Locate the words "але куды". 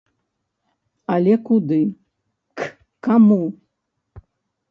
1.15-1.77